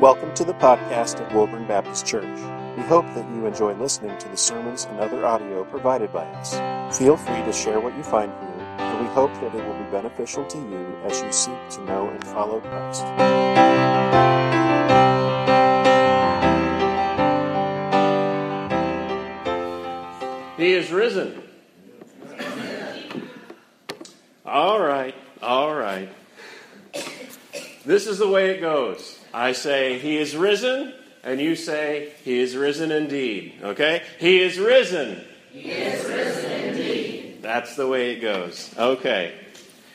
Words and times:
Welcome 0.00 0.32
to 0.34 0.44
the 0.44 0.54
podcast 0.54 1.18
of 1.18 1.34
Woburn 1.34 1.66
Baptist 1.66 2.06
Church. 2.06 2.22
We 2.76 2.84
hope 2.84 3.04
that 3.16 3.28
you 3.34 3.46
enjoy 3.46 3.74
listening 3.74 4.16
to 4.18 4.28
the 4.28 4.36
sermons 4.36 4.84
and 4.84 5.00
other 5.00 5.26
audio 5.26 5.64
provided 5.64 6.12
by 6.12 6.24
us. 6.24 6.96
Feel 6.96 7.16
free 7.16 7.42
to 7.42 7.52
share 7.52 7.80
what 7.80 7.96
you 7.96 8.04
find 8.04 8.30
here, 8.30 8.64
and 8.78 9.00
we 9.00 9.12
hope 9.12 9.34
that 9.34 9.52
it 9.52 9.66
will 9.66 9.74
be 9.74 9.90
beneficial 9.90 10.46
to 10.46 10.56
you 10.56 10.96
as 11.02 11.20
you 11.20 11.32
seek 11.32 11.68
to 11.70 11.84
know 11.84 12.08
and 12.10 12.24
follow 12.28 12.60
Christ. 12.60 13.02
He 20.56 20.74
is 20.74 20.92
risen. 20.92 21.42
All 24.46 24.78
right, 24.78 25.16
all 25.42 25.74
right. 25.74 26.08
This 27.84 28.06
is 28.06 28.18
the 28.18 28.28
way 28.28 28.50
it 28.50 28.60
goes. 28.60 29.18
I 29.38 29.52
say, 29.52 30.00
He 30.00 30.16
is 30.16 30.34
risen, 30.34 30.92
and 31.22 31.40
you 31.40 31.54
say, 31.54 32.12
He 32.24 32.40
is 32.40 32.56
risen 32.56 32.90
indeed. 32.90 33.54
Okay? 33.62 34.02
He 34.18 34.40
is 34.40 34.58
risen. 34.58 35.24
He 35.52 35.70
is 35.70 36.04
risen 36.08 36.50
indeed. 36.50 37.38
That's 37.40 37.76
the 37.76 37.86
way 37.86 38.14
it 38.14 38.20
goes. 38.20 38.74
Okay. 38.76 39.32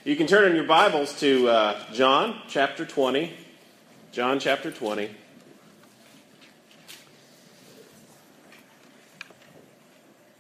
You 0.06 0.16
can 0.16 0.28
turn 0.28 0.50
in 0.50 0.56
your 0.56 0.64
Bibles 0.64 1.20
to 1.20 1.50
uh, 1.50 1.80
John 1.92 2.42
chapter 2.48 2.86
20. 2.86 3.34
John 4.14 4.40
chapter 4.40 4.72
20. 4.72 5.10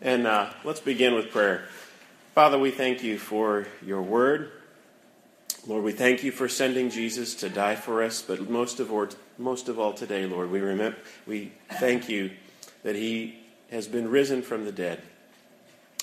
And 0.02 0.26
uh, 0.26 0.50
let's 0.64 0.80
begin 0.80 1.14
with 1.14 1.30
prayer. 1.30 1.66
Father, 2.36 2.58
we 2.58 2.72
thank 2.72 3.04
you 3.04 3.18
for 3.18 3.68
your 3.86 4.02
word. 4.02 4.50
Lord, 5.66 5.86
we 5.86 5.94
thank 5.94 6.24
you 6.24 6.32
for 6.32 6.50
sending 6.50 6.90
Jesus 6.90 7.36
to 7.36 7.50
die 7.50 7.76
for 7.76 8.04
us, 8.04 8.22
but 8.22 8.50
most 8.50 8.82
of 8.82 8.92
all, 8.92 9.08
most 9.38 9.70
of 9.70 9.80
all 9.80 9.94
today, 9.94 10.26
Lord, 10.26 10.52
we 10.52 10.60
remember, 10.60 10.98
we 11.26 11.54
thank 11.80 12.10
you 12.10 12.32
that 12.84 12.96
he 12.96 13.40
has 13.72 13.88
been 13.88 14.10
risen 14.10 14.42
from 14.42 14.66
the 14.66 14.74
dead. 14.74 15.02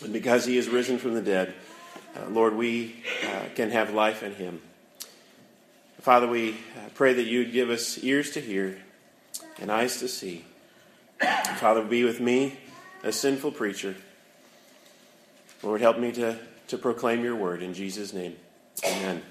And 0.03 0.15
because 0.15 0.47
he 0.47 0.57
is 0.57 0.69
risen 0.69 0.97
from 0.97 1.15
the 1.15 1.21
dead, 1.21 1.55
uh, 2.17 2.31
Lord, 2.31 2.57
we 2.57 3.05
uh, 3.23 3.45
can 3.55 3.71
have 3.71 3.93
life 3.93 4.23
in 4.23 4.34
him. 4.34 4.62
Father, 6.01 6.27
we 6.27 6.53
uh, 6.53 6.89
pray 6.95 7.12
that 7.12 7.25
you'd 7.25 7.53
give 7.53 7.69
us 7.69 8.03
ears 8.03 8.31
to 8.31 8.41
hear 8.41 8.81
and 9.59 9.71
eyes 9.71 9.99
to 9.99 10.09
see. 10.09 10.45
Father, 11.56 11.84
be 11.84 12.03
with 12.03 12.19
me, 12.19 12.59
a 13.05 13.12
sinful 13.12 13.53
preacher. 13.53 13.95
Lord, 15.62 15.83
help 15.83 15.99
me 15.99 16.12
to, 16.12 16.39
to 16.69 16.79
proclaim 16.79 17.23
your 17.23 17.37
word 17.37 17.62
in 17.62 17.75
Jesus' 17.75 18.15
name. 18.15 18.37
Amen. 18.87 19.23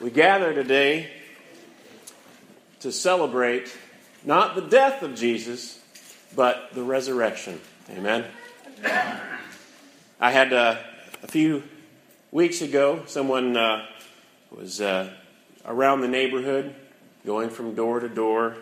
We 0.00 0.10
gather 0.10 0.54
today 0.54 1.10
to 2.80 2.92
celebrate 2.92 3.76
not 4.24 4.54
the 4.54 4.60
death 4.60 5.02
of 5.02 5.16
Jesus, 5.16 5.76
but 6.36 6.72
the 6.72 6.84
resurrection. 6.84 7.60
Amen. 7.90 8.24
I 10.20 10.30
had 10.30 10.52
uh, 10.52 10.76
a 11.24 11.26
few 11.26 11.64
weeks 12.30 12.62
ago, 12.62 13.02
someone 13.06 13.56
uh, 13.56 13.86
was 14.52 14.80
uh, 14.80 15.12
around 15.66 16.02
the 16.02 16.08
neighborhood, 16.08 16.76
going 17.26 17.50
from 17.50 17.74
door 17.74 17.98
to 17.98 18.08
door, 18.08 18.56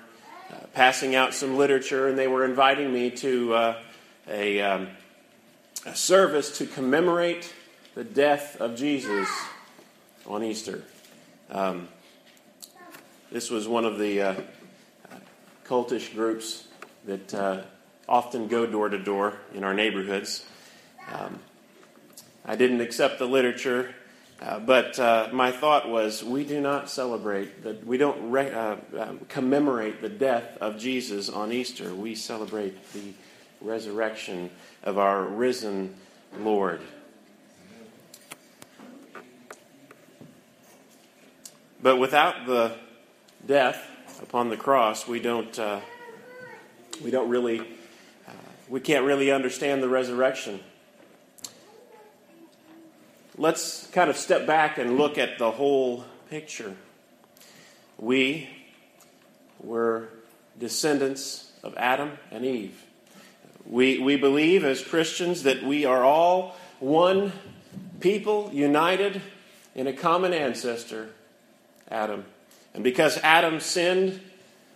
uh, 0.50 0.54
passing 0.72 1.14
out 1.14 1.34
some 1.34 1.58
literature, 1.58 2.08
and 2.08 2.16
they 2.16 2.28
were 2.28 2.46
inviting 2.46 2.90
me 2.90 3.10
to 3.10 3.52
uh, 3.52 3.82
a, 4.26 4.62
um, 4.62 4.88
a 5.84 5.94
service 5.94 6.56
to 6.56 6.66
commemorate 6.66 7.52
the 7.94 8.04
death 8.04 8.58
of 8.58 8.74
Jesus 8.74 9.28
on 10.26 10.42
Easter. 10.42 10.82
Um, 11.50 11.88
this 13.30 13.50
was 13.50 13.68
one 13.68 13.84
of 13.84 13.98
the 13.98 14.20
uh, 14.20 14.34
cultish 15.64 16.14
groups 16.14 16.66
that 17.06 17.34
uh, 17.34 17.62
often 18.08 18.48
go 18.48 18.66
door 18.66 18.88
to 18.88 18.98
door 18.98 19.38
in 19.54 19.64
our 19.64 19.74
neighborhoods. 19.74 20.44
Um, 21.12 21.38
I 22.44 22.56
didn't 22.56 22.80
accept 22.80 23.18
the 23.18 23.26
literature, 23.26 23.94
uh, 24.40 24.60
but 24.60 24.98
uh, 24.98 25.28
my 25.32 25.50
thought 25.50 25.88
was 25.88 26.22
we 26.22 26.44
do 26.44 26.60
not 26.60 26.90
celebrate, 26.90 27.62
that 27.62 27.86
we 27.86 27.96
don't 27.96 28.30
re- 28.30 28.52
uh, 28.52 28.76
um, 28.98 29.20
commemorate 29.28 30.00
the 30.00 30.08
death 30.08 30.56
of 30.60 30.78
Jesus 30.78 31.28
on 31.28 31.52
Easter. 31.52 31.94
We 31.94 32.14
celebrate 32.14 32.92
the 32.92 33.12
resurrection 33.60 34.50
of 34.82 34.98
our 34.98 35.22
risen 35.22 35.94
Lord. 36.38 36.80
But 41.82 41.96
without 41.96 42.46
the 42.46 42.72
death 43.46 43.88
upon 44.22 44.48
the 44.48 44.56
cross, 44.56 45.06
we 45.06 45.20
don't, 45.20 45.56
uh, 45.58 45.80
we 47.04 47.10
don't 47.10 47.28
really, 47.28 47.60
uh, 47.60 48.32
we 48.68 48.80
can't 48.80 49.04
really 49.04 49.30
understand 49.30 49.82
the 49.82 49.88
resurrection. 49.88 50.60
Let's 53.36 53.86
kind 53.88 54.08
of 54.08 54.16
step 54.16 54.46
back 54.46 54.78
and 54.78 54.96
look 54.96 55.18
at 55.18 55.38
the 55.38 55.50
whole 55.50 56.04
picture. 56.30 56.74
We 57.98 58.48
were 59.60 60.08
descendants 60.58 61.52
of 61.62 61.74
Adam 61.76 62.12
and 62.30 62.44
Eve. 62.44 62.82
We, 63.66 63.98
we 63.98 64.16
believe 64.16 64.64
as 64.64 64.82
Christians 64.82 65.42
that 65.42 65.62
we 65.62 65.84
are 65.84 66.04
all 66.04 66.56
one 66.80 67.32
people 68.00 68.50
united 68.52 69.20
in 69.74 69.86
a 69.86 69.92
common 69.92 70.32
ancestor, 70.32 71.08
Adam. 71.90 72.24
And 72.74 72.84
because 72.84 73.18
Adam 73.18 73.60
sinned, 73.60 74.20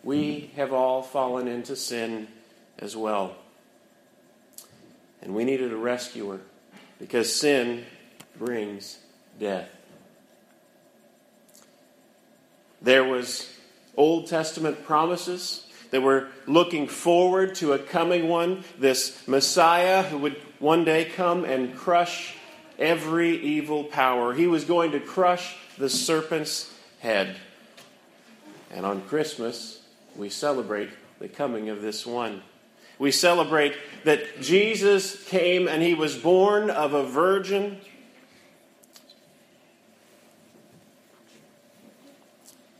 we 0.02 0.50
have 0.56 0.72
all 0.72 1.02
fallen 1.02 1.48
into 1.48 1.76
sin 1.76 2.28
as 2.78 2.96
well. 2.96 3.36
And 5.22 5.34
we 5.34 5.44
needed 5.44 5.72
a 5.72 5.76
rescuer 5.76 6.40
because 6.98 7.34
sin 7.34 7.84
brings 8.38 8.98
death. 9.38 9.68
There 12.82 13.04
was 13.04 13.52
Old 13.96 14.28
Testament 14.28 14.84
promises 14.86 15.66
that 15.90 16.00
were 16.00 16.28
looking 16.46 16.88
forward 16.88 17.54
to 17.56 17.74
a 17.74 17.78
coming 17.78 18.28
one, 18.28 18.64
this 18.78 19.26
Messiah 19.28 20.02
who 20.02 20.18
would 20.18 20.36
one 20.58 20.84
day 20.84 21.04
come 21.04 21.44
and 21.44 21.76
crush 21.76 22.34
every 22.78 23.36
evil 23.36 23.84
power. 23.84 24.32
He 24.32 24.46
was 24.46 24.64
going 24.64 24.92
to 24.92 25.00
crush 25.00 25.56
the 25.76 25.90
serpent's 25.90 26.72
head. 27.00 27.36
And 28.70 28.86
on 28.86 29.02
Christmas, 29.02 29.82
we 30.16 30.28
celebrate 30.28 30.90
the 31.18 31.28
coming 31.28 31.68
of 31.68 31.82
this 31.82 32.06
one. 32.06 32.42
We 32.98 33.10
celebrate 33.10 33.74
that 34.04 34.40
Jesus 34.40 35.24
came 35.24 35.66
and 35.66 35.82
he 35.82 35.94
was 35.94 36.16
born 36.16 36.70
of 36.70 36.92
a 36.92 37.04
virgin. 37.04 37.78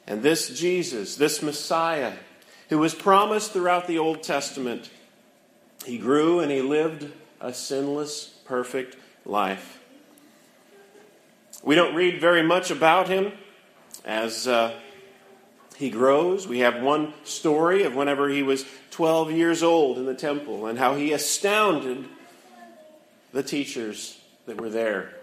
And 0.06 0.22
this 0.22 0.48
Jesus, 0.58 1.16
this 1.16 1.42
Messiah, 1.42 2.12
who 2.68 2.78
was 2.78 2.94
promised 2.94 3.52
throughout 3.52 3.86
the 3.86 3.98
Old 3.98 4.22
Testament, 4.22 4.90
he 5.86 5.98
grew 5.98 6.40
and 6.40 6.50
he 6.52 6.60
lived 6.60 7.10
a 7.40 7.54
sinless, 7.54 8.26
perfect 8.44 8.96
life. 9.24 9.80
We 11.62 11.74
don't 11.74 11.94
read 11.94 12.20
very 12.20 12.42
much 12.42 12.70
about 12.70 13.08
him 13.08 13.32
as 14.04 14.46
uh, 14.46 14.74
he 15.76 15.90
grows. 15.90 16.46
We 16.46 16.60
have 16.60 16.82
one 16.82 17.14
story 17.24 17.84
of 17.84 17.94
whenever 17.94 18.28
he 18.28 18.42
was 18.42 18.64
12 18.90 19.32
years 19.32 19.62
old 19.62 19.98
in 19.98 20.06
the 20.06 20.14
temple 20.14 20.66
and 20.66 20.78
how 20.78 20.94
he 20.94 21.12
astounded 21.12 22.06
the 23.32 23.42
teachers 23.42 24.18
that 24.46 24.60
were 24.60 24.70
there. 24.70 25.14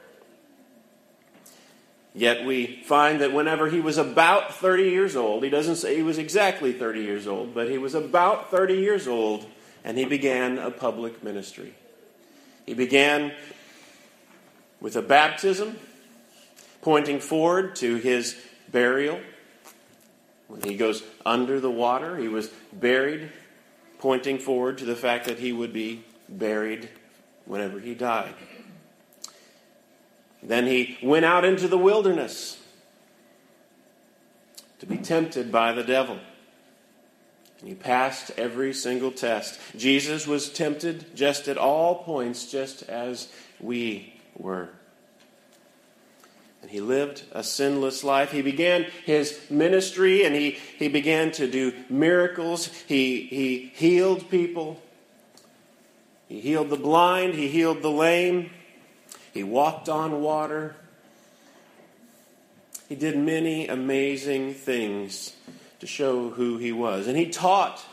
Yet 2.13 2.45
we 2.45 2.81
find 2.83 3.21
that 3.21 3.33
whenever 3.33 3.69
he 3.69 3.79
was 3.79 3.99
about 3.99 4.55
30 4.55 4.89
years 4.89 5.15
old, 5.15 5.43
he 5.43 5.51
doesn't 5.51 5.75
say 5.75 5.95
he 5.95 6.01
was 6.01 6.17
exactly 6.17 6.73
30 6.73 7.01
years 7.01 7.27
old, 7.27 7.53
but 7.53 7.69
he 7.69 7.77
was 7.77 7.93
about 7.93 8.49
30 8.49 8.73
years 8.73 9.07
old, 9.07 9.45
and 9.83 9.95
he 9.99 10.05
began 10.05 10.57
a 10.57 10.71
public 10.71 11.23
ministry. 11.23 11.75
He 12.65 12.73
began 12.73 13.33
with 14.81 14.95
a 14.95 15.03
baptism, 15.03 15.77
pointing 16.81 17.19
forward 17.19 17.75
to 17.75 17.97
his 17.97 18.35
burial. 18.71 19.19
When 20.47 20.61
he 20.61 20.77
goes 20.77 21.03
under 21.25 21.59
the 21.59 21.71
water, 21.71 22.17
he 22.17 22.27
was 22.27 22.49
buried, 22.71 23.31
pointing 23.99 24.39
forward 24.39 24.77
to 24.77 24.85
the 24.85 24.95
fact 24.95 25.25
that 25.25 25.39
he 25.39 25.51
would 25.51 25.73
be 25.73 26.03
buried 26.29 26.89
whenever 27.45 27.79
he 27.79 27.93
died. 27.95 28.33
Then 30.41 30.65
he 30.65 30.97
went 31.01 31.25
out 31.25 31.43
into 31.43 31.67
the 31.67 31.77
wilderness 31.77 32.59
to 34.79 34.85
be 34.85 34.97
tempted 34.97 35.51
by 35.51 35.73
the 35.73 35.83
devil. 35.83 36.19
And 37.59 37.67
he 37.67 37.75
passed 37.75 38.31
every 38.37 38.73
single 38.73 39.11
test. 39.11 39.59
Jesus 39.75 40.27
was 40.27 40.49
tempted 40.49 41.15
just 41.15 41.47
at 41.47 41.57
all 41.57 42.03
points, 42.03 42.51
just 42.51 42.83
as 42.83 43.27
we 43.59 44.13
were. 44.37 44.69
And 46.61 46.71
he 46.71 46.81
lived 46.81 47.23
a 47.31 47.43
sinless 47.43 48.03
life. 48.03 48.31
He 48.31 48.41
began 48.41 48.85
his 49.05 49.39
ministry 49.49 50.25
and 50.25 50.35
he, 50.35 50.51
he 50.77 50.87
began 50.87 51.31
to 51.33 51.49
do 51.49 51.73
miracles. 51.89 52.67
He, 52.87 53.21
he 53.21 53.71
healed 53.75 54.29
people. 54.29 54.81
He 56.27 56.41
healed 56.41 56.69
the 56.69 56.77
blind. 56.77 57.35
He 57.35 57.47
healed 57.47 57.81
the 57.81 57.91
lame. 57.91 58.49
He 59.33 59.43
walked 59.43 59.87
on 59.87 60.21
water. 60.21 60.75
He 62.89 62.95
did 62.95 63.17
many 63.17 63.67
amazing 63.67 64.53
things 64.53 65.35
to 65.79 65.87
show 65.87 66.29
who 66.29 66.57
he 66.57 66.71
was. 66.71 67.07
And 67.07 67.17
he 67.17 67.29
taught. 67.29 67.85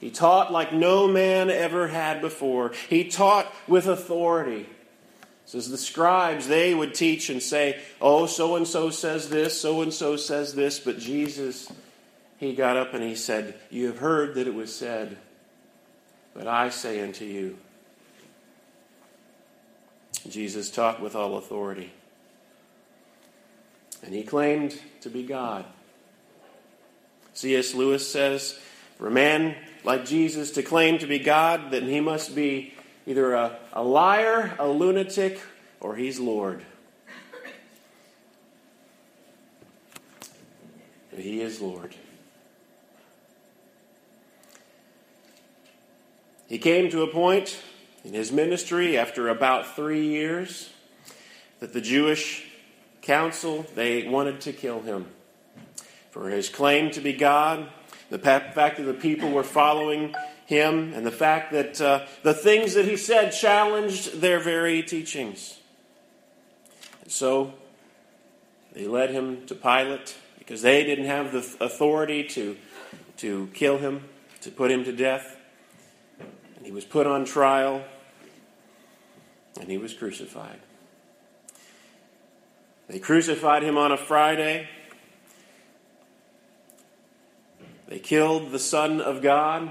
He 0.00 0.10
taught 0.10 0.50
like 0.50 0.72
no 0.72 1.06
man 1.06 1.50
ever 1.50 1.88
had 1.88 2.20
before. 2.20 2.72
He 2.88 3.04
taught 3.04 3.46
with 3.68 3.86
authority. 3.86 4.66
Says 5.50 5.68
the 5.68 5.78
scribes, 5.78 6.46
they 6.46 6.72
would 6.72 6.94
teach 6.94 7.28
and 7.28 7.42
say, 7.42 7.80
Oh, 8.00 8.26
so 8.26 8.54
and 8.54 8.68
so 8.68 8.90
says 8.90 9.28
this, 9.28 9.60
so 9.60 9.82
and 9.82 9.92
so 9.92 10.14
says 10.14 10.54
this. 10.54 10.78
But 10.78 11.00
Jesus, 11.00 11.72
he 12.38 12.54
got 12.54 12.76
up 12.76 12.94
and 12.94 13.02
he 13.02 13.16
said, 13.16 13.56
You 13.68 13.88
have 13.88 13.98
heard 13.98 14.36
that 14.36 14.46
it 14.46 14.54
was 14.54 14.72
said, 14.72 15.18
but 16.34 16.46
I 16.46 16.68
say 16.70 17.00
unto 17.00 17.24
you. 17.24 17.58
Jesus 20.28 20.70
taught 20.70 21.02
with 21.02 21.16
all 21.16 21.36
authority. 21.36 21.90
And 24.04 24.14
he 24.14 24.22
claimed 24.22 24.80
to 25.00 25.08
be 25.08 25.24
God. 25.24 25.64
C.S. 27.34 27.74
Lewis 27.74 28.08
says, 28.08 28.56
For 28.98 29.08
a 29.08 29.10
man 29.10 29.56
like 29.82 30.06
Jesus 30.06 30.52
to 30.52 30.62
claim 30.62 30.98
to 30.98 31.08
be 31.08 31.18
God, 31.18 31.72
then 31.72 31.88
he 31.88 31.98
must 31.98 32.36
be 32.36 32.74
either 33.06 33.34
a, 33.34 33.58
a 33.72 33.82
liar, 33.82 34.54
a 34.58 34.68
lunatic, 34.68 35.40
or 35.80 35.96
he's 35.96 36.20
Lord. 36.20 36.64
He 41.16 41.40
is 41.40 41.60
Lord. 41.60 41.94
He 46.46 46.58
came 46.58 46.90
to 46.90 47.02
a 47.02 47.06
point 47.06 47.58
in 48.04 48.14
his 48.14 48.32
ministry 48.32 48.96
after 48.98 49.28
about 49.28 49.76
three 49.76 50.06
years 50.06 50.70
that 51.60 51.72
the 51.72 51.80
Jewish 51.80 52.46
council 53.02 53.66
they 53.74 54.08
wanted 54.08 54.40
to 54.42 54.52
kill 54.52 54.80
him 54.80 55.06
for 56.10 56.28
his 56.28 56.48
claim 56.48 56.90
to 56.90 57.00
be 57.00 57.12
God, 57.12 57.68
the 58.08 58.18
fact 58.18 58.56
that 58.56 58.76
the 58.76 58.94
people 58.94 59.30
were 59.30 59.44
following 59.44 60.14
him, 60.50 60.92
and 60.94 61.06
the 61.06 61.12
fact 61.12 61.52
that 61.52 61.80
uh, 61.80 62.04
the 62.24 62.34
things 62.34 62.74
that 62.74 62.84
he 62.84 62.96
said 62.96 63.30
challenged 63.30 64.20
their 64.20 64.40
very 64.40 64.82
teachings. 64.82 65.60
And 67.02 67.10
so 67.10 67.54
they 68.72 68.88
led 68.88 69.10
him 69.10 69.46
to 69.46 69.54
Pilate 69.54 70.16
because 70.40 70.60
they 70.60 70.82
didn't 70.82 71.04
have 71.04 71.30
the 71.30 71.64
authority 71.64 72.24
to, 72.24 72.56
to 73.18 73.48
kill 73.54 73.78
him, 73.78 74.08
to 74.40 74.50
put 74.50 74.72
him 74.72 74.82
to 74.84 74.92
death. 74.92 75.36
And 76.56 76.66
he 76.66 76.72
was 76.72 76.84
put 76.84 77.06
on 77.06 77.24
trial, 77.24 77.84
and 79.60 79.70
he 79.70 79.78
was 79.78 79.94
crucified. 79.94 80.58
They 82.88 82.98
crucified 82.98 83.62
him 83.62 83.78
on 83.78 83.92
a 83.92 83.96
Friday. 83.96 84.68
They 87.86 88.00
killed 88.00 88.50
the 88.50 88.58
Son 88.58 89.00
of 89.00 89.22
God. 89.22 89.70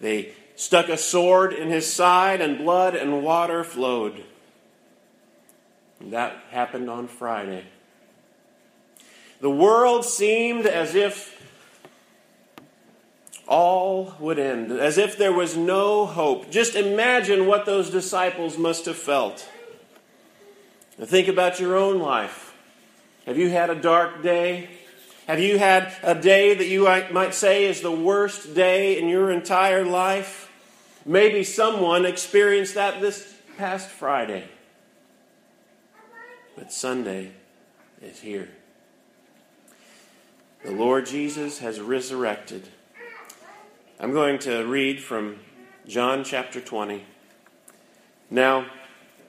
They 0.00 0.32
stuck 0.56 0.88
a 0.88 0.96
sword 0.96 1.52
in 1.52 1.68
his 1.68 1.92
side, 1.92 2.40
and 2.40 2.58
blood 2.58 2.94
and 2.94 3.22
water 3.22 3.64
flowed. 3.64 4.24
And 6.00 6.12
that 6.12 6.36
happened 6.50 6.88
on 6.90 7.08
Friday. 7.08 7.64
The 9.40 9.50
world 9.50 10.04
seemed 10.04 10.66
as 10.66 10.94
if 10.94 11.36
all 13.46 14.14
would 14.20 14.38
end, 14.38 14.72
as 14.72 14.98
if 14.98 15.16
there 15.16 15.32
was 15.32 15.56
no 15.56 16.06
hope. 16.06 16.50
Just 16.50 16.74
imagine 16.74 17.46
what 17.46 17.64
those 17.64 17.88
disciples 17.90 18.58
must 18.58 18.84
have 18.86 18.96
felt. 18.96 19.48
Think 21.00 21.28
about 21.28 21.60
your 21.60 21.76
own 21.76 21.98
life. 22.00 22.54
Have 23.26 23.38
you 23.38 23.48
had 23.48 23.70
a 23.70 23.74
dark 23.74 24.22
day? 24.22 24.68
Have 25.28 25.40
you 25.40 25.58
had 25.58 25.92
a 26.02 26.14
day 26.14 26.54
that 26.54 26.68
you 26.68 26.84
might 27.12 27.34
say 27.34 27.66
is 27.66 27.82
the 27.82 27.92
worst 27.92 28.54
day 28.54 28.98
in 28.98 29.10
your 29.10 29.30
entire 29.30 29.84
life? 29.84 30.50
Maybe 31.04 31.44
someone 31.44 32.06
experienced 32.06 32.76
that 32.76 33.02
this 33.02 33.34
past 33.58 33.90
Friday. 33.90 34.48
But 36.56 36.72
Sunday 36.72 37.32
is 38.00 38.20
here. 38.20 38.48
The 40.64 40.70
Lord 40.70 41.04
Jesus 41.04 41.58
has 41.58 41.78
resurrected. 41.78 42.66
I'm 44.00 44.14
going 44.14 44.38
to 44.40 44.64
read 44.64 44.98
from 44.98 45.40
John 45.86 46.24
chapter 46.24 46.58
20. 46.58 47.04
Now, 48.30 48.64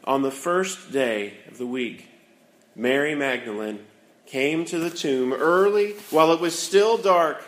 on 0.06 0.22
the 0.22 0.32
first 0.32 0.94
day 0.94 1.34
of 1.50 1.58
the 1.58 1.68
week, 1.68 2.08
Mary 2.74 3.16
Magdalene 3.16 3.86
came 4.30 4.64
to 4.64 4.78
the 4.78 4.90
tomb 4.92 5.34
early 5.34 5.94
while 6.12 6.32
it 6.32 6.40
was 6.40 6.58
still 6.58 6.98
dark 6.98 7.44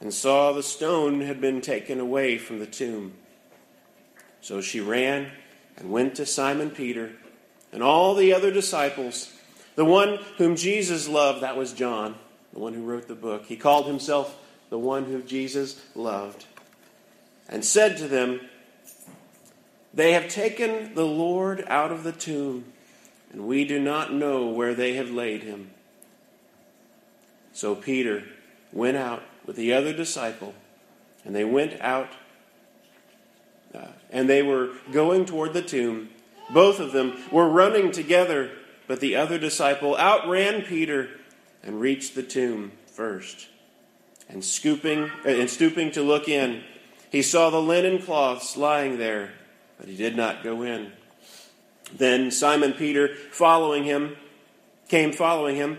and 0.00 0.14
saw 0.14 0.52
the 0.52 0.62
stone 0.62 1.20
had 1.20 1.40
been 1.40 1.60
taken 1.60 1.98
away 1.98 2.38
from 2.38 2.60
the 2.60 2.66
tomb. 2.66 3.12
So 4.40 4.60
she 4.60 4.80
ran 4.80 5.30
and 5.76 5.90
went 5.90 6.14
to 6.16 6.26
Simon 6.26 6.70
Peter 6.70 7.12
and 7.72 7.82
all 7.82 8.14
the 8.14 8.32
other 8.32 8.50
disciples. 8.50 9.32
The 9.74 9.84
one 9.84 10.18
whom 10.38 10.56
Jesus 10.56 11.08
loved, 11.08 11.42
that 11.42 11.56
was 11.56 11.72
John, 11.72 12.14
the 12.52 12.58
one 12.58 12.74
who 12.74 12.84
wrote 12.84 13.08
the 13.08 13.14
book. 13.14 13.46
He 13.46 13.56
called 13.56 13.86
himself 13.86 14.38
the 14.70 14.78
one 14.78 15.04
whom 15.04 15.26
Jesus 15.26 15.80
loved, 15.94 16.46
and 17.48 17.64
said 17.64 17.98
to 17.98 18.08
them, 18.08 18.40
they 19.92 20.12
have 20.12 20.28
taken 20.28 20.94
the 20.94 21.04
Lord 21.04 21.64
out 21.66 21.92
of 21.92 22.04
the 22.04 22.12
tomb, 22.12 22.64
and 23.32 23.46
we 23.46 23.66
do 23.66 23.78
not 23.78 24.12
know 24.12 24.48
where 24.48 24.74
they 24.74 24.94
have 24.94 25.10
laid 25.10 25.42
him. 25.42 25.70
So 27.52 27.74
Peter 27.74 28.24
went 28.72 28.96
out 28.96 29.22
with 29.46 29.56
the 29.56 29.72
other 29.72 29.92
disciple, 29.92 30.54
and 31.24 31.34
they 31.34 31.44
went 31.44 31.80
out, 31.80 32.08
uh, 33.74 33.88
and 34.10 34.28
they 34.28 34.42
were 34.42 34.70
going 34.92 35.24
toward 35.24 35.52
the 35.52 35.62
tomb. 35.62 36.10
Both 36.50 36.80
of 36.80 36.92
them 36.92 37.16
were 37.30 37.48
running 37.48 37.92
together, 37.92 38.50
but 38.86 39.00
the 39.00 39.16
other 39.16 39.38
disciple 39.38 39.96
outran 39.96 40.62
Peter 40.62 41.08
and 41.62 41.80
reached 41.80 42.14
the 42.14 42.22
tomb 42.22 42.72
first. 42.86 43.48
And 44.28 44.44
scooping 44.44 45.10
uh, 45.24 45.28
and 45.28 45.50
stooping 45.50 45.92
to 45.92 46.02
look 46.02 46.28
in, 46.28 46.62
he 47.10 47.22
saw 47.22 47.50
the 47.50 47.60
linen 47.60 48.00
cloths 48.00 48.56
lying 48.56 48.98
there 48.98 49.32
but 49.82 49.88
he 49.90 49.96
did 49.96 50.16
not 50.16 50.44
go 50.44 50.62
in. 50.62 50.92
Then 51.92 52.30
Simon 52.30 52.72
Peter, 52.72 53.16
following 53.32 53.82
him, 53.82 54.16
came 54.86 55.12
following 55.12 55.56
him, 55.56 55.78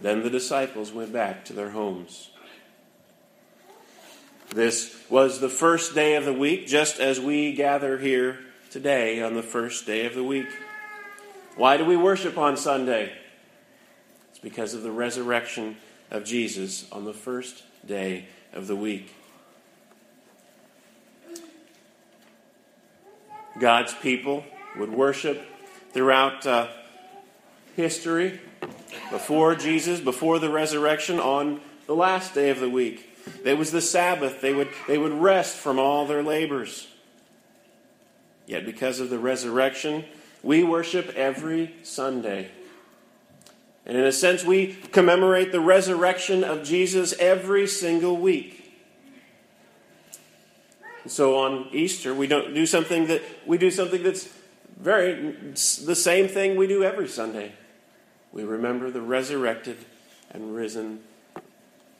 Then 0.00 0.22
the 0.22 0.30
disciples 0.30 0.92
went 0.92 1.12
back 1.12 1.44
to 1.46 1.52
their 1.52 1.70
homes. 1.70 2.30
This 4.50 4.96
was 5.08 5.40
the 5.40 5.48
first 5.48 5.94
day 5.94 6.14
of 6.14 6.24
the 6.24 6.32
week, 6.32 6.66
just 6.66 7.00
as 7.00 7.20
we 7.20 7.52
gather 7.54 7.98
here 7.98 8.38
today 8.70 9.22
on 9.22 9.34
the 9.34 9.42
first 9.42 9.86
day 9.86 10.06
of 10.06 10.14
the 10.14 10.24
week. 10.24 10.48
Why 11.56 11.76
do 11.76 11.84
we 11.84 11.96
worship 11.96 12.36
on 12.36 12.56
Sunday? 12.56 13.12
It's 14.30 14.38
because 14.38 14.74
of 14.74 14.82
the 14.82 14.90
resurrection 14.90 15.76
of 16.10 16.24
Jesus 16.24 16.90
on 16.92 17.04
the 17.04 17.12
first 17.12 17.62
day 17.86 18.26
of 18.52 18.66
the 18.66 18.76
week. 18.76 19.14
God's 23.58 23.94
people 23.94 24.44
would 24.76 24.92
worship 24.92 25.40
throughout 25.92 26.44
uh, 26.46 26.68
history, 27.76 28.40
before 29.10 29.54
Jesus, 29.54 30.00
before 30.00 30.38
the 30.38 30.50
resurrection, 30.50 31.18
on 31.18 31.60
the 31.86 31.94
last 31.94 32.34
day 32.34 32.50
of 32.50 32.60
the 32.60 32.68
week. 32.68 33.10
It 33.44 33.58
was 33.58 33.70
the 33.70 33.80
Sabbath. 33.80 34.40
They 34.40 34.52
would, 34.52 34.68
they 34.86 34.98
would 34.98 35.12
rest 35.12 35.56
from 35.56 35.78
all 35.78 36.06
their 36.06 36.22
labors. 36.22 36.88
Yet, 38.46 38.66
because 38.66 39.00
of 39.00 39.10
the 39.10 39.18
resurrection, 39.18 40.04
we 40.42 40.62
worship 40.62 41.14
every 41.16 41.74
Sunday. 41.82 42.50
And 43.86 43.96
in 43.96 44.04
a 44.04 44.12
sense, 44.12 44.44
we 44.44 44.78
commemorate 44.92 45.52
the 45.52 45.60
resurrection 45.60 46.44
of 46.44 46.64
Jesus 46.64 47.14
every 47.18 47.66
single 47.66 48.16
week. 48.16 48.60
So 51.06 51.38
on 51.38 51.68
Easter, 51.72 52.14
we 52.14 52.26
don't 52.26 52.54
do 52.54 52.64
something 52.64 53.08
that 53.08 53.22
we 53.46 53.58
do 53.58 53.70
something 53.70 54.02
that's 54.02 54.28
very 54.78 55.32
the 55.84 55.94
same 55.94 56.28
thing 56.28 56.56
we 56.56 56.66
do 56.66 56.82
every 56.82 57.08
Sunday. 57.08 57.52
We 58.34 58.42
remember 58.42 58.90
the 58.90 59.00
resurrected 59.00 59.76
and 60.28 60.56
risen 60.56 61.00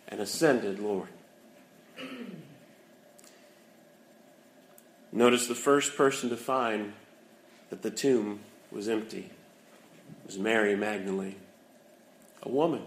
and 0.08 0.20
ascended 0.20 0.80
Lord. 0.80 1.08
Notice 5.12 5.46
the 5.46 5.54
first 5.54 5.96
person 5.96 6.28
to 6.30 6.36
find 6.36 6.92
that 7.70 7.82
the 7.82 7.90
tomb 7.90 8.40
was 8.72 8.88
empty 8.88 9.30
was 10.26 10.36
Mary 10.36 10.74
Magdalene, 10.74 11.36
a 12.42 12.48
woman. 12.48 12.82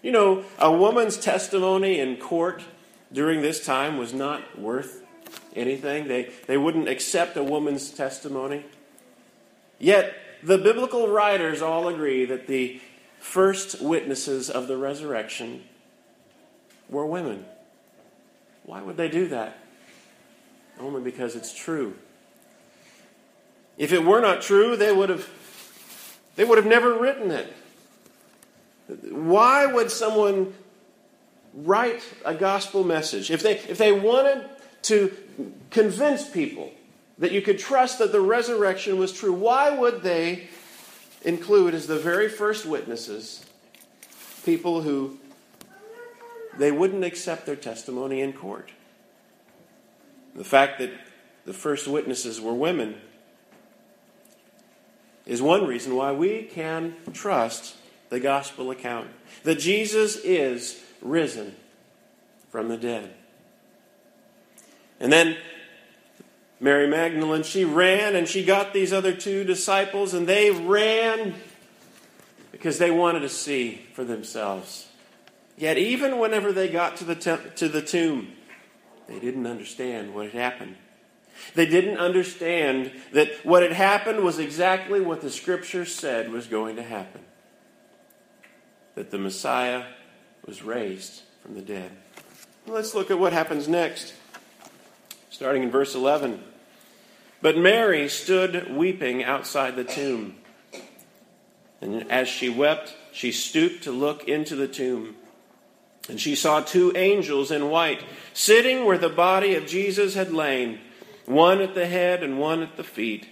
You 0.00 0.12
know, 0.12 0.44
a 0.58 0.72
woman's 0.72 1.18
testimony 1.18 2.00
in 2.00 2.16
court 2.16 2.62
during 3.12 3.42
this 3.42 3.62
time 3.62 3.98
was 3.98 4.14
not 4.14 4.58
worth 4.58 5.04
anything. 5.54 6.08
They, 6.08 6.30
they 6.46 6.56
wouldn't 6.56 6.88
accept 6.88 7.36
a 7.36 7.42
woman's 7.42 7.90
testimony. 7.90 8.64
Yet, 9.78 10.14
the 10.42 10.58
biblical 10.58 11.08
writers 11.08 11.62
all 11.62 11.88
agree 11.88 12.24
that 12.24 12.46
the 12.46 12.80
first 13.18 13.80
witnesses 13.80 14.48
of 14.48 14.68
the 14.68 14.76
resurrection 14.76 15.64
were 16.88 17.06
women. 17.06 17.44
Why 18.64 18.82
would 18.82 18.96
they 18.96 19.08
do 19.08 19.28
that? 19.28 19.58
Only 20.80 21.02
because 21.02 21.34
it's 21.34 21.54
true. 21.54 21.96
If 23.76 23.92
it 23.92 24.04
were 24.04 24.20
not 24.20 24.42
true, 24.42 24.76
they 24.76 24.92
would 24.92 25.08
have 25.08 25.28
they 26.36 26.44
would 26.44 26.58
have 26.58 26.66
never 26.66 26.94
written 26.94 27.30
it. 27.30 27.52
Why 29.10 29.66
would 29.66 29.90
someone 29.90 30.54
write 31.54 32.02
a 32.24 32.34
gospel 32.34 32.84
message, 32.84 33.30
if 33.30 33.42
they, 33.42 33.58
if 33.58 33.78
they 33.78 33.92
wanted 33.92 34.48
to 34.82 35.16
convince 35.70 36.28
people 36.28 36.72
that 37.18 37.32
you 37.32 37.42
could 37.42 37.58
trust 37.58 37.98
that 37.98 38.12
the 38.12 38.20
resurrection 38.20 38.98
was 38.98 39.12
true, 39.12 39.32
why 39.32 39.70
would 39.70 40.02
they 40.02 40.48
include 41.22 41.74
as 41.74 41.86
the 41.86 41.98
very 41.98 42.28
first 42.28 42.64
witnesses 42.64 43.44
people 44.44 44.82
who 44.82 45.18
they 46.56 46.70
wouldn't 46.70 47.04
accept 47.04 47.44
their 47.46 47.56
testimony 47.56 48.20
in 48.20 48.32
court? 48.32 48.70
The 50.34 50.44
fact 50.44 50.78
that 50.78 50.92
the 51.44 51.52
first 51.52 51.88
witnesses 51.88 52.40
were 52.40 52.54
women 52.54 52.96
is 55.26 55.42
one 55.42 55.66
reason 55.66 55.94
why 55.94 56.12
we 56.12 56.42
can 56.42 56.94
trust 57.12 57.74
the 58.08 58.20
gospel 58.20 58.70
account 58.70 59.08
that 59.42 59.58
Jesus 59.58 60.16
is 60.16 60.82
risen 61.02 61.54
from 62.50 62.68
the 62.68 62.76
dead. 62.76 63.12
And 65.00 65.12
then 65.12 65.36
Mary 66.60 66.86
Magdalene, 66.86 67.42
she 67.42 67.64
ran 67.64 68.16
and 68.16 68.26
she 68.26 68.44
got 68.44 68.72
these 68.72 68.92
other 68.92 69.12
two 69.14 69.44
disciples, 69.44 70.14
and 70.14 70.26
they 70.26 70.50
ran 70.50 71.34
because 72.50 72.78
they 72.78 72.90
wanted 72.90 73.20
to 73.20 73.28
see 73.28 73.86
for 73.92 74.04
themselves. 74.04 74.88
Yet, 75.56 75.78
even 75.78 76.18
whenever 76.18 76.52
they 76.52 76.68
got 76.68 76.96
to 76.96 77.04
the, 77.04 77.14
te- 77.14 77.50
to 77.56 77.68
the 77.68 77.82
tomb, 77.82 78.32
they 79.06 79.18
didn't 79.18 79.46
understand 79.46 80.14
what 80.14 80.26
had 80.26 80.34
happened. 80.34 80.76
They 81.54 81.66
didn't 81.66 81.98
understand 81.98 82.92
that 83.12 83.30
what 83.44 83.62
had 83.62 83.72
happened 83.72 84.20
was 84.20 84.38
exactly 84.38 85.00
what 85.00 85.20
the 85.20 85.30
scripture 85.30 85.84
said 85.84 86.30
was 86.30 86.46
going 86.46 86.76
to 86.76 86.82
happen 86.82 87.20
that 88.98 89.12
the 89.12 89.18
Messiah 89.18 89.84
was 90.44 90.64
raised 90.64 91.22
from 91.40 91.54
the 91.54 91.62
dead. 91.62 91.92
Let's 92.66 92.96
look 92.96 93.12
at 93.12 93.18
what 93.18 93.32
happens 93.32 93.68
next, 93.68 94.12
starting 95.38 95.62
in 95.62 95.70
verse 95.70 95.94
11. 95.94 96.42
But 97.40 97.56
Mary 97.56 98.08
stood 98.08 98.74
weeping 98.74 99.22
outside 99.22 99.76
the 99.76 99.84
tomb. 99.84 100.34
And 101.80 102.10
as 102.10 102.26
she 102.26 102.48
wept, 102.48 102.96
she 103.12 103.30
stooped 103.30 103.84
to 103.84 103.92
look 103.92 104.26
into 104.26 104.56
the 104.56 104.66
tomb. 104.66 105.14
And 106.08 106.20
she 106.20 106.34
saw 106.34 106.58
two 106.60 106.92
angels 106.96 107.52
in 107.52 107.70
white 107.70 108.02
sitting 108.34 108.84
where 108.84 108.98
the 108.98 109.08
body 109.08 109.54
of 109.54 109.68
Jesus 109.68 110.16
had 110.16 110.32
lain, 110.32 110.80
one 111.24 111.60
at 111.60 111.76
the 111.76 111.86
head 111.86 112.24
and 112.24 112.40
one 112.40 112.60
at 112.60 112.76
the 112.76 112.82
feet. 112.82 113.28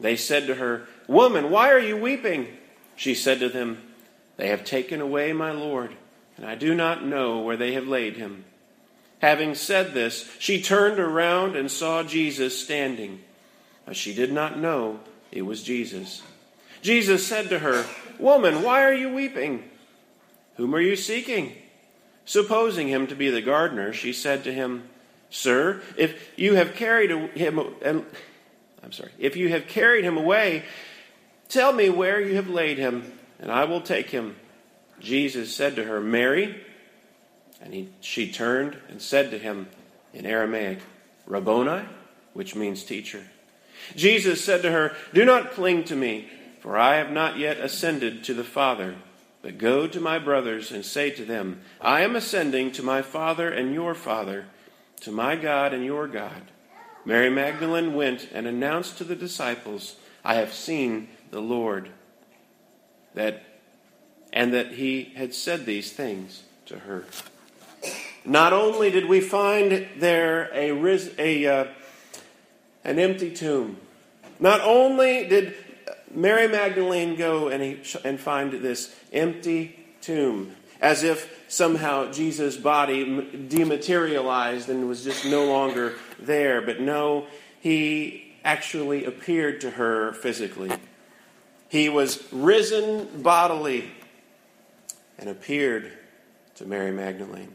They 0.00 0.16
said 0.16 0.46
to 0.46 0.54
her, 0.54 0.86
Woman, 1.06 1.50
why 1.50 1.70
are 1.70 1.78
you 1.78 1.98
weeping? 1.98 2.48
She 2.96 3.14
said 3.14 3.40
to 3.40 3.50
them, 3.50 3.82
They 4.38 4.48
have 4.48 4.64
taken 4.64 5.02
away 5.02 5.34
my 5.34 5.50
Lord 5.50 5.94
and 6.38 6.48
I 6.48 6.54
do 6.54 6.74
not 6.74 7.04
know 7.04 7.40
where 7.40 7.58
they 7.58 7.74
have 7.74 7.86
laid 7.86 8.16
him. 8.16 8.46
Having 9.20 9.54
said 9.54 9.92
this, 9.92 10.30
she 10.38 10.62
turned 10.62 10.98
around 10.98 11.54
and 11.54 11.70
saw 11.70 12.02
Jesus 12.02 12.58
standing, 12.58 13.20
but 13.84 13.94
she 13.96 14.14
did 14.14 14.32
not 14.32 14.58
know 14.58 15.00
it 15.30 15.42
was 15.42 15.62
Jesus. 15.62 16.22
Jesus 16.82 17.26
said 17.26 17.50
to 17.50 17.58
her, 17.58 17.84
Woman, 18.18 18.62
why 18.62 18.82
are 18.82 18.94
you 18.94 19.12
weeping? 19.12 19.64
Whom 20.56 20.74
are 20.74 20.80
you 20.80 20.96
seeking? 20.96 21.52
Supposing 22.24 22.88
him 22.88 23.06
to 23.08 23.14
be 23.14 23.28
the 23.30 23.42
gardener, 23.42 23.92
she 23.92 24.12
said 24.12 24.44
to 24.44 24.52
him, 24.52 24.88
Sir, 25.28 25.82
if 25.96 26.38
you 26.38 26.54
have 26.54 26.74
carried 26.74 27.10
him, 27.10 27.66
I'm 28.82 28.92
sorry, 28.92 29.12
if 29.18 29.36
you 29.36 29.50
have 29.50 29.68
carried 29.68 30.04
him 30.04 30.16
away, 30.16 30.64
tell 31.48 31.72
me 31.72 31.90
where 31.90 32.20
you 32.20 32.36
have 32.36 32.48
laid 32.48 32.78
him, 32.78 33.12
and 33.38 33.52
I 33.52 33.64
will 33.64 33.82
take 33.82 34.10
him. 34.10 34.36
Jesus 34.98 35.54
said 35.54 35.76
to 35.76 35.84
her, 35.84 36.00
Mary. 36.00 36.64
And 37.60 37.74
he, 37.74 37.88
she 38.00 38.30
turned 38.30 38.76
and 38.88 39.00
said 39.02 39.30
to 39.30 39.38
him 39.38 39.68
in 40.14 40.26
Aramaic, 40.26 40.80
Rabboni, 41.26 41.84
which 42.32 42.54
means 42.54 42.82
teacher. 42.82 43.24
Jesus 43.94 44.44
said 44.44 44.62
to 44.62 44.70
her, 44.70 44.94
Do 45.12 45.24
not 45.24 45.52
cling 45.52 45.84
to 45.84 45.96
me, 45.96 46.28
for 46.60 46.76
I 46.76 46.96
have 46.96 47.10
not 47.10 47.38
yet 47.38 47.58
ascended 47.58 48.24
to 48.24 48.34
the 48.34 48.44
Father. 48.44 48.96
But 49.42 49.58
go 49.58 49.86
to 49.86 50.00
my 50.00 50.18
brothers 50.18 50.70
and 50.70 50.84
say 50.84 51.10
to 51.10 51.24
them, 51.24 51.62
I 51.80 52.02
am 52.02 52.14
ascending 52.14 52.72
to 52.72 52.82
my 52.82 53.00
Father 53.00 53.50
and 53.50 53.72
your 53.72 53.94
Father, 53.94 54.46
to 55.00 55.10
my 55.10 55.34
God 55.34 55.72
and 55.72 55.84
your 55.84 56.06
God. 56.06 56.42
Mary 57.06 57.30
Magdalene 57.30 57.94
went 57.94 58.28
and 58.32 58.46
announced 58.46 58.98
to 58.98 59.04
the 59.04 59.16
disciples, 59.16 59.96
I 60.22 60.34
have 60.34 60.52
seen 60.52 61.08
the 61.30 61.40
Lord. 61.40 61.88
That 63.14 63.42
and 64.32 64.54
that 64.54 64.72
he 64.72 65.12
had 65.16 65.34
said 65.34 65.66
these 65.66 65.92
things 65.92 66.44
to 66.66 66.80
her. 66.80 67.04
Not 68.24 68.52
only 68.52 68.90
did 68.90 69.06
we 69.06 69.20
find 69.20 69.88
there 69.96 70.50
a, 70.52 70.70
a 71.18 71.46
uh, 71.46 71.64
an 72.84 72.98
empty 72.98 73.30
tomb, 73.30 73.78
not 74.38 74.60
only 74.60 75.26
did 75.28 75.54
Mary 76.12 76.48
Magdalene 76.48 77.16
go 77.16 77.48
and, 77.48 77.62
he, 77.62 77.80
and 78.04 78.18
find 78.18 78.52
this 78.52 78.94
empty 79.12 79.78
tomb, 80.00 80.54
as 80.80 81.02
if 81.02 81.44
somehow 81.48 82.10
Jesus' 82.10 82.56
body 82.56 83.46
dematerialized 83.48 84.68
and 84.68 84.88
was 84.88 85.04
just 85.04 85.24
no 85.24 85.46
longer 85.46 85.94
there, 86.18 86.62
but 86.62 86.80
no, 86.80 87.26
he 87.60 88.34
actually 88.44 89.04
appeared 89.04 89.60
to 89.60 89.70
her 89.70 90.12
physically. 90.14 90.70
He 91.68 91.88
was 91.88 92.26
risen 92.32 93.22
bodily 93.22 93.90
and 95.18 95.28
appeared 95.28 95.92
to 96.56 96.64
Mary 96.64 96.90
Magdalene. 96.90 97.52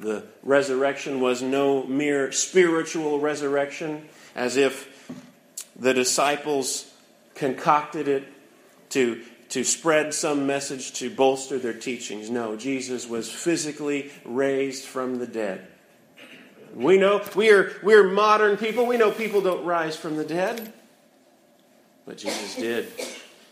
The 0.00 0.24
resurrection 0.42 1.20
was 1.20 1.42
no 1.42 1.84
mere 1.84 2.32
spiritual 2.32 3.20
resurrection, 3.20 4.08
as 4.34 4.56
if 4.56 5.12
the 5.76 5.92
disciples 5.92 6.90
concocted 7.34 8.08
it 8.08 8.24
to, 8.90 9.22
to 9.50 9.62
spread 9.62 10.14
some 10.14 10.46
message 10.46 10.92
to 10.94 11.10
bolster 11.10 11.58
their 11.58 11.74
teachings. 11.74 12.30
No, 12.30 12.56
Jesus 12.56 13.06
was 13.06 13.30
physically 13.30 14.10
raised 14.24 14.84
from 14.84 15.18
the 15.18 15.26
dead. 15.26 15.66
We 16.74 16.98
know 16.98 17.22
we 17.34 17.50
are 17.50 17.72
we're 17.82 18.08
modern 18.08 18.56
people. 18.56 18.86
We 18.86 18.96
know 18.96 19.10
people 19.10 19.40
don't 19.40 19.64
rise 19.64 19.96
from 19.96 20.16
the 20.16 20.24
dead. 20.24 20.72
But 22.06 22.16
Jesus 22.18 22.54
did. 22.54 22.88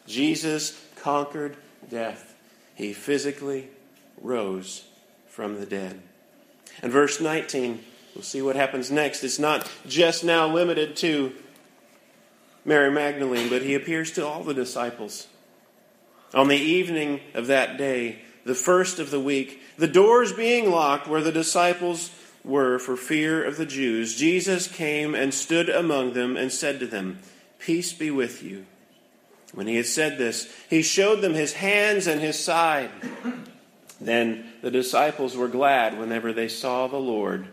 Jesus 0.07 0.81
conquered 1.03 1.57
death. 1.91 2.35
He 2.75 2.93
physically 2.93 3.69
rose 4.23 4.85
from 5.27 5.59
the 5.59 5.67
dead. 5.67 6.01
And 6.83 6.93
verse 6.93 7.21
19, 7.21 7.83
we'll 8.15 8.23
see 8.23 8.43
what 8.43 8.57
happens 8.57 8.91
next. 8.91 9.25
It's 9.25 9.39
not 9.39 9.71
just 9.87 10.25
now 10.25 10.53
limited 10.53 10.97
to 10.97 11.33
Mary 12.65 12.91
Magdalene, 12.91 13.49
but 13.49 13.63
he 13.63 13.75
appears 13.75 14.13
to 14.13 14.27
all 14.27 14.45
the 14.45 14.55
disciples. 14.55 15.27
On 16.35 16.49
the 16.49 16.57
evening 16.57 17.21
of 17.35 17.47
that 17.47 17.79
day, 17.79 18.21
the 18.45 18.55
first 18.55 18.99
of 18.99 19.11
the 19.11 19.21
week, 19.21 19.61
the 19.77 19.89
doors 19.89 20.33
being 20.33 20.71
locked 20.71 21.09
where 21.09 21.23
the 21.23 21.33
disciples 21.33 22.11
were 22.45 22.79
for 22.79 22.97
fear 22.97 23.45
of 23.45 23.57
the 23.57 23.67
Jews, 23.67 24.17
Jesus 24.17 24.69
came 24.69 25.15
and 25.15 25.33
stood 25.33 25.69
among 25.69 26.13
them 26.13 26.37
and 26.37 26.53
said 26.53 26.81
to 26.81 26.87
them, 26.87 27.19
Peace 27.59 27.93
be 27.93 28.11
with 28.11 28.43
you. 28.43 28.67
When 29.53 29.67
he 29.67 29.77
had 29.77 29.87
said 29.87 30.19
this, 30.19 30.53
he 30.69 30.83
showed 30.83 31.21
them 31.21 31.35
his 31.35 31.55
hands 31.55 32.07
and 32.07 32.21
his 32.21 32.39
side. 32.39 32.91
Then 34.01 34.48
the 34.63 34.71
disciples 34.71 35.37
were 35.37 35.49
glad 35.49 35.99
whenever 35.99 36.33
they 36.33 36.49
saw 36.49 36.87
the 36.87 36.97
Lord. 36.97 37.49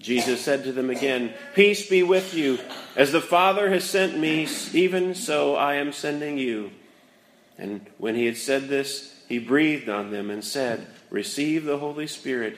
Jesus 0.00 0.40
said 0.40 0.64
to 0.64 0.72
them 0.72 0.88
again, 0.88 1.34
Peace 1.54 1.88
be 1.88 2.02
with 2.02 2.32
you. 2.32 2.58
As 2.96 3.12
the 3.12 3.20
Father 3.20 3.70
has 3.70 3.84
sent 3.84 4.18
me, 4.18 4.48
even 4.72 5.14
so 5.14 5.54
I 5.54 5.74
am 5.74 5.92
sending 5.92 6.38
you. 6.38 6.70
And 7.58 7.86
when 7.98 8.14
he 8.14 8.24
had 8.24 8.38
said 8.38 8.68
this, 8.68 9.14
he 9.28 9.38
breathed 9.38 9.88
on 9.88 10.10
them 10.10 10.30
and 10.30 10.42
said, 10.42 10.86
Receive 11.10 11.64
the 11.64 11.78
Holy 11.78 12.06
Spirit. 12.06 12.56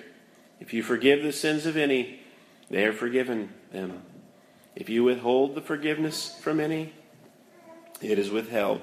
If 0.61 0.73
you 0.73 0.85
forgive 0.85 1.23
the 1.23 1.33
sins 1.33 1.67
of 1.67 1.77
any, 1.77 2.21
they 2.71 2.85
are 2.85 2.93
forgiven 2.93 3.53
them. 3.73 4.03
If 4.77 4.89
you 4.89 5.03
withhold 5.03 5.57
the 5.57 5.61
forgiveness 5.61 6.39
from 6.41 6.61
any, 6.61 6.93
it 8.01 8.19
is 8.19 8.31
withheld. 8.31 8.81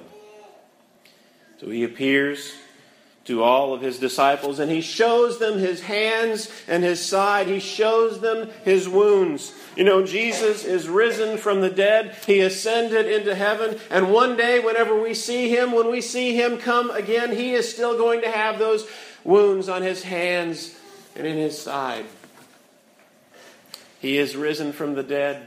So 1.58 1.70
he 1.70 1.82
appears 1.84 2.52
to 3.24 3.42
all 3.42 3.74
of 3.74 3.82
his 3.82 3.98
disciples 3.98 4.58
and 4.58 4.70
he 4.70 4.80
shows 4.80 5.38
them 5.38 5.58
his 5.58 5.82
hands 5.82 6.50
and 6.66 6.82
his 6.82 7.04
side. 7.04 7.46
He 7.46 7.60
shows 7.60 8.20
them 8.20 8.50
his 8.64 8.88
wounds. 8.88 9.54
You 9.76 9.84
know, 9.84 10.04
Jesus 10.04 10.64
is 10.64 10.88
risen 10.88 11.38
from 11.38 11.60
the 11.60 11.70
dead. 11.70 12.16
He 12.26 12.40
ascended 12.40 13.06
into 13.06 13.34
heaven. 13.34 13.78
And 13.90 14.12
one 14.12 14.36
day, 14.36 14.58
whenever 14.58 15.00
we 15.00 15.14
see 15.14 15.48
him, 15.48 15.72
when 15.72 15.90
we 15.90 16.00
see 16.00 16.34
him 16.34 16.58
come 16.58 16.90
again, 16.90 17.34
he 17.34 17.52
is 17.52 17.72
still 17.72 17.96
going 17.96 18.22
to 18.22 18.30
have 18.30 18.58
those 18.58 18.88
wounds 19.22 19.68
on 19.68 19.82
his 19.82 20.02
hands 20.02 20.76
and 21.14 21.26
in 21.26 21.36
his 21.36 21.60
side. 21.60 22.06
He 24.00 24.16
is 24.16 24.34
risen 24.34 24.72
from 24.72 24.94
the 24.94 25.02
dead. 25.02 25.46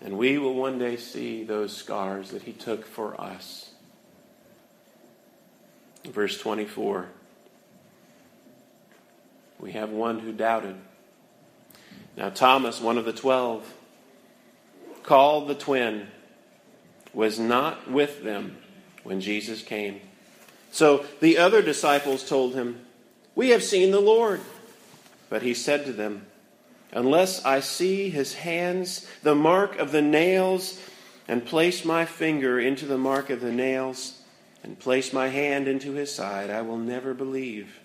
And 0.00 0.16
we 0.16 0.38
will 0.38 0.54
one 0.54 0.78
day 0.78 0.96
see 0.96 1.42
those 1.42 1.76
scars 1.76 2.30
that 2.30 2.42
he 2.42 2.52
took 2.52 2.86
for 2.86 3.20
us. 3.20 3.70
Verse 6.06 6.38
24. 6.38 7.08
We 9.58 9.72
have 9.72 9.90
one 9.90 10.20
who 10.20 10.32
doubted. 10.32 10.76
Now, 12.16 12.30
Thomas, 12.30 12.80
one 12.80 12.98
of 12.98 13.04
the 13.04 13.12
twelve, 13.12 13.72
called 15.02 15.48
the 15.48 15.54
twin, 15.54 16.08
was 17.12 17.38
not 17.38 17.90
with 17.90 18.22
them 18.22 18.56
when 19.02 19.20
Jesus 19.20 19.62
came. 19.62 20.00
So 20.72 21.04
the 21.20 21.38
other 21.38 21.62
disciples 21.62 22.28
told 22.28 22.54
him, 22.54 22.80
We 23.34 23.50
have 23.50 23.62
seen 23.62 23.90
the 23.90 24.00
Lord. 24.00 24.40
But 25.28 25.42
he 25.42 25.54
said 25.54 25.84
to 25.86 25.92
them, 25.92 26.26
unless 26.92 27.44
I 27.44 27.60
see 27.60 28.10
his 28.10 28.34
hands, 28.34 29.06
the 29.22 29.34
mark 29.34 29.78
of 29.78 29.92
the 29.92 30.02
nails, 30.02 30.80
and 31.28 31.44
place 31.44 31.84
my 31.84 32.04
finger 32.04 32.60
into 32.60 32.86
the 32.86 32.98
mark 32.98 33.30
of 33.30 33.40
the 33.40 33.52
nails, 33.52 34.15
and 34.66 34.78
place 34.78 35.12
my 35.12 35.28
hand 35.28 35.68
into 35.68 35.92
his 35.92 36.14
side, 36.14 36.50
I 36.50 36.62
will 36.62 36.78
never 36.78 37.14
believe. 37.14 37.80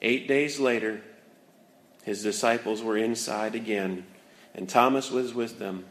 Eight 0.00 0.28
days 0.28 0.60
later, 0.60 1.00
his 2.02 2.22
disciples 2.22 2.82
were 2.82 2.96
inside 2.96 3.54
again, 3.54 4.04
and 4.54 4.68
Thomas 4.68 5.10
was 5.10 5.32
with 5.32 5.58
them. 5.58 5.86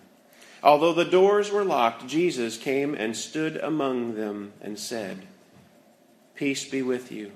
Although 0.64 0.94
the 0.94 1.06
doors 1.06 1.52
were 1.52 1.64
locked, 1.64 2.08
Jesus 2.08 2.58
came 2.58 2.94
and 2.94 3.18
stood 3.18 3.58
among 3.58 4.16
them 4.16 4.54
and 4.62 4.78
said, 4.78 5.26
Peace 6.36 6.70
be 6.70 6.82
with 6.82 7.12
you. 7.12 7.32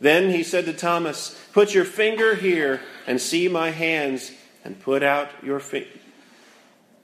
Then 0.00 0.30
he 0.30 0.42
said 0.42 0.64
to 0.66 0.72
Thomas, 0.72 1.38
Put 1.52 1.74
your 1.74 1.84
finger 1.84 2.34
here 2.34 2.80
and 3.06 3.20
see 3.20 3.48
my 3.48 3.70
hands, 3.70 4.32
and 4.64 4.80
put 4.80 5.02
out 5.02 5.28
your 5.42 5.60
fi- 5.60 5.88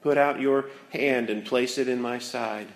put 0.02 0.18
out 0.18 0.40
your 0.40 0.66
hand 0.90 1.30
and 1.30 1.45
place 1.45 1.78
it 1.78 1.88
in 1.88 2.00
my 2.00 2.19
side. 2.19 2.69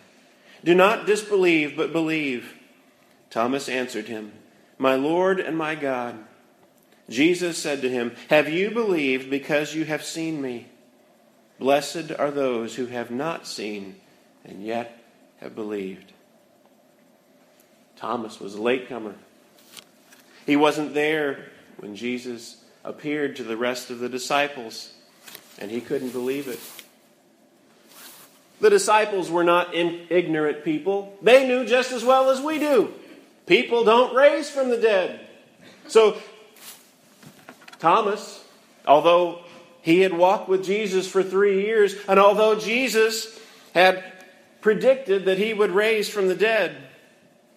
Do 0.67 0.75
not 0.75 1.07
disbelieve, 1.07 1.77
but 1.77 1.93
believe. 1.93 2.53
Thomas 3.31 3.69
answered 3.69 4.09
him, 4.09 4.33
My 4.79 4.97
Lord 4.97 5.39
and 5.39 5.57
my 5.57 5.77
God. 5.77 6.19
Jesus 7.09 7.57
said 7.57 7.83
to 7.83 7.89
him, 7.89 8.17
Have 8.31 8.49
you 8.49 8.73
believed 8.73 9.31
because 9.31 9.77
you 9.77 9.85
have 9.85 10.05
seen 10.05 10.43
me? 10.43 10.67
Blessed 11.61 12.11
are 12.19 12.33
those 12.33 12.75
who 12.75 12.87
have 12.87 13.13
not 13.13 13.47
seen 13.47 13.95
and 14.45 14.61
yet 14.61 15.05
have 15.37 15.55
believed. 15.55 16.13
Thomas 17.95 18.41
was 18.41 18.57
a 18.57 18.61
latecomer. 18.61 19.15
He 20.47 20.57
wasn't 20.57 20.95
there 20.95 21.47
when 21.77 21.95
Jesus 21.95 22.57
appeared 22.85 23.37
to 23.37 23.45
the 23.45 23.57
rest 23.57 23.91
of 23.91 24.01
the 24.01 24.09
disciples, 24.09 24.93
and 25.61 25.71
he 25.71 25.81
couldn't 25.81 26.11
believe 26.11 26.49
it. 26.49 26.59
The 28.61 28.71
disciples 28.71 29.31
were 29.31 29.45
not 29.45 29.75
ignorant 29.75 30.65
people. 30.65 31.17
They 31.21 31.47
knew 31.47 31.67
just 31.67 31.93
as 31.93 32.05
well 32.05 32.31
as 32.31 32.41
we 32.41 32.59
do. 32.59 32.93
People 33.47 33.85
don't 33.85 34.15
raise 34.15 34.51
from 34.51 34.71
the 34.71 34.79
dead. 34.79 35.21
So, 35.89 36.17
Thomas, 37.79 38.45
although 38.87 39.41
he 39.83 40.01
had 40.01 40.13
walked 40.13 40.49
with 40.49 40.65
Jesus 40.65 41.07
for 41.09 41.23
three 41.23 41.65
years, 41.65 41.95
and 42.09 42.19
although 42.19 42.59
Jesus 42.59 43.39
had 43.75 44.03
predicted 44.61 45.27
that 45.27 45.39
he 45.39 45.55
would 45.55 45.71
raise 45.71 46.09
from 46.09 46.29
the 46.29 46.35
dead, 46.35 46.77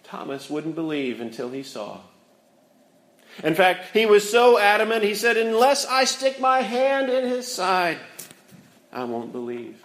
Thomas 0.04 0.50
wouldn't 0.50 0.74
believe 0.74 1.20
until 1.20 1.50
he 1.50 1.62
saw. 1.62 2.00
In 3.42 3.54
fact, 3.54 3.86
he 3.92 4.06
was 4.06 4.28
so 4.28 4.58
adamant, 4.58 5.02
he 5.02 5.14
said, 5.14 5.36
Unless 5.36 5.86
I 5.86 6.04
stick 6.04 6.40
my 6.40 6.60
hand 6.60 7.10
in 7.10 7.28
his 7.28 7.52
side, 7.52 7.98
I 8.92 9.04
won't 9.04 9.32
believe. 9.32 9.82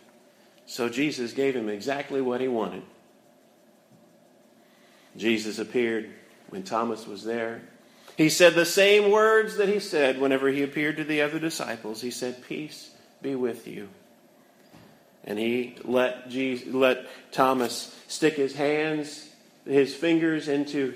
So 0.66 0.90
Jesus 0.90 1.34
gave 1.34 1.56
him 1.56 1.70
exactly 1.70 2.22
what 2.22 2.42
he 2.42 2.48
wanted. 2.48 2.84
Jesus 5.16 5.60
appeared 5.60 6.10
when 6.50 6.64
Thomas 6.64 7.08
was 7.08 7.24
there. 7.24 7.62
He 8.18 8.30
said 8.30 8.56
the 8.56 8.66
same 8.66 9.12
words 9.12 9.58
that 9.58 9.70
he 9.70 9.80
said 9.80 10.20
whenever 10.20 10.48
he 10.50 10.64
appeared 10.64 10.98
to 10.98 11.04
the 11.04 11.22
other 11.22 11.40
disciples. 11.40 12.02
He 12.02 12.12
said, 12.12 12.44
Peace 12.48 12.92
be 13.22 13.36
with 13.36 13.68
you. 13.68 13.90
And 15.24 15.40
he 15.40 15.76
let, 15.84 16.30
Jesus, 16.30 16.74
let 16.74 17.06
Thomas 17.32 17.96
stick 18.08 18.36
his 18.36 18.56
hands, 18.56 19.30
his 19.66 19.94
fingers 19.94 20.48
into 20.48 20.94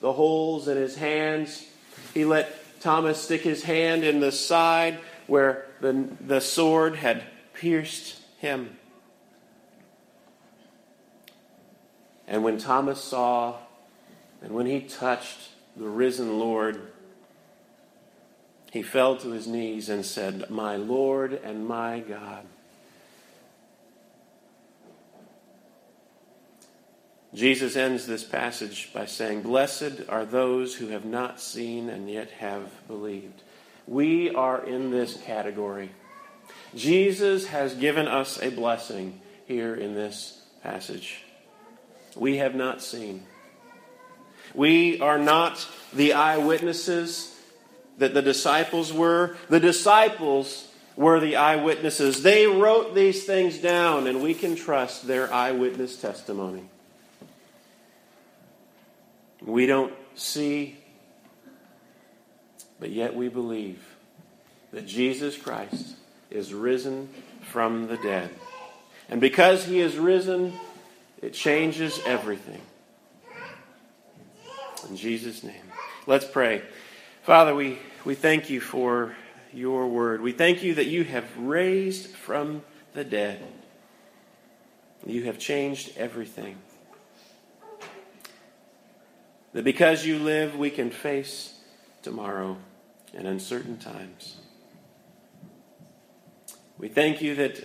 the 0.00 0.12
holes 0.12 0.68
in 0.68 0.76
his 0.76 0.96
hands 0.96 1.66
he 2.14 2.24
let 2.24 2.80
Thomas 2.80 3.20
stick 3.20 3.42
his 3.42 3.62
hand 3.62 4.04
in 4.04 4.20
the 4.20 4.32
side 4.32 4.98
where 5.26 5.66
the, 5.80 6.08
the 6.20 6.40
sword 6.40 6.96
had 6.96 7.22
pierced 7.54 8.20
him. 8.38 8.76
And 12.30 12.44
when 12.44 12.58
Thomas 12.58 13.02
saw 13.02 13.56
and 14.40 14.52
when 14.52 14.64
he 14.64 14.80
touched 14.80 15.50
the 15.76 15.88
risen 15.88 16.38
Lord, 16.38 16.80
he 18.72 18.82
fell 18.82 19.16
to 19.16 19.30
his 19.32 19.48
knees 19.48 19.88
and 19.88 20.06
said, 20.06 20.48
My 20.48 20.76
Lord 20.76 21.32
and 21.32 21.66
my 21.66 21.98
God. 21.98 22.46
Jesus 27.34 27.74
ends 27.74 28.06
this 28.06 28.24
passage 28.24 28.90
by 28.94 29.06
saying, 29.06 29.42
Blessed 29.42 30.02
are 30.08 30.24
those 30.24 30.76
who 30.76 30.88
have 30.88 31.04
not 31.04 31.40
seen 31.40 31.88
and 31.88 32.08
yet 32.08 32.30
have 32.30 32.86
believed. 32.86 33.42
We 33.88 34.32
are 34.34 34.64
in 34.64 34.92
this 34.92 35.16
category. 35.16 35.90
Jesus 36.76 37.48
has 37.48 37.74
given 37.74 38.06
us 38.06 38.40
a 38.40 38.50
blessing 38.50 39.20
here 39.46 39.74
in 39.74 39.94
this 39.94 40.42
passage. 40.62 41.24
We 42.16 42.38
have 42.38 42.54
not 42.54 42.82
seen. 42.82 43.24
We 44.54 45.00
are 45.00 45.18
not 45.18 45.66
the 45.92 46.14
eyewitnesses 46.14 47.36
that 47.98 48.14
the 48.14 48.22
disciples 48.22 48.92
were. 48.92 49.36
The 49.48 49.60
disciples 49.60 50.68
were 50.96 51.20
the 51.20 51.36
eyewitnesses. 51.36 52.22
They 52.22 52.46
wrote 52.46 52.94
these 52.94 53.24
things 53.24 53.58
down, 53.58 54.06
and 54.06 54.22
we 54.22 54.34
can 54.34 54.56
trust 54.56 55.06
their 55.06 55.32
eyewitness 55.32 55.96
testimony. 55.96 56.64
We 59.40 59.66
don't 59.66 59.94
see, 60.14 60.76
but 62.78 62.90
yet 62.90 63.14
we 63.14 63.28
believe 63.28 63.82
that 64.72 64.86
Jesus 64.86 65.36
Christ 65.36 65.94
is 66.30 66.52
risen 66.52 67.08
from 67.42 67.88
the 67.88 67.96
dead. 67.96 68.30
And 69.08 69.20
because 69.20 69.64
he 69.64 69.80
is 69.80 69.96
risen, 69.96 70.52
it 71.22 71.32
changes 71.32 72.00
everything. 72.06 72.60
In 74.88 74.96
Jesus' 74.96 75.42
name. 75.44 75.62
Let's 76.06 76.24
pray. 76.24 76.62
Father, 77.22 77.54
we, 77.54 77.78
we 78.04 78.14
thank 78.14 78.48
you 78.48 78.60
for 78.60 79.14
your 79.52 79.86
word. 79.86 80.20
We 80.22 80.32
thank 80.32 80.62
you 80.62 80.74
that 80.74 80.86
you 80.86 81.04
have 81.04 81.24
raised 81.38 82.08
from 82.08 82.62
the 82.94 83.04
dead. 83.04 83.42
You 85.06 85.24
have 85.24 85.38
changed 85.38 85.92
everything. 85.96 86.56
That 89.52 89.64
because 89.64 90.06
you 90.06 90.18
live, 90.18 90.56
we 90.56 90.70
can 90.70 90.90
face 90.90 91.54
tomorrow 92.02 92.56
and 93.14 93.26
uncertain 93.26 93.78
times. 93.78 94.36
We 96.78 96.88
thank 96.88 97.20
you 97.20 97.34
that 97.34 97.62